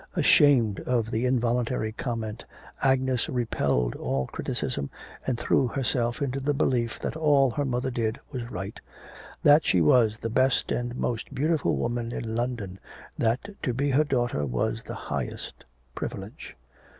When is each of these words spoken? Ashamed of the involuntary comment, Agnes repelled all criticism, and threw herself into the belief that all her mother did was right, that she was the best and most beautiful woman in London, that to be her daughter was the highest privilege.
Ashamed 0.15 0.79
of 0.79 1.11
the 1.11 1.27
involuntary 1.27 1.91
comment, 1.91 2.43
Agnes 2.81 3.29
repelled 3.29 3.93
all 3.93 4.25
criticism, 4.25 4.89
and 5.27 5.37
threw 5.37 5.67
herself 5.67 6.23
into 6.23 6.39
the 6.39 6.55
belief 6.55 6.97
that 7.01 7.15
all 7.15 7.51
her 7.51 7.65
mother 7.65 7.91
did 7.91 8.19
was 8.31 8.49
right, 8.49 8.81
that 9.43 9.63
she 9.63 9.79
was 9.79 10.17
the 10.17 10.29
best 10.31 10.71
and 10.71 10.95
most 10.95 11.35
beautiful 11.35 11.75
woman 11.75 12.11
in 12.11 12.33
London, 12.35 12.79
that 13.15 13.41
to 13.61 13.75
be 13.75 13.91
her 13.91 14.03
daughter 14.03 14.43
was 14.43 14.81
the 14.81 14.95
highest 14.95 15.65
privilege. 15.93 16.55